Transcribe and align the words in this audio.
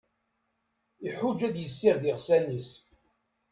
Iḥuǧǧ 1.07 1.39
ad 1.47 1.51
d-yessired 1.55 2.03
iɣsan-is. 2.11 2.69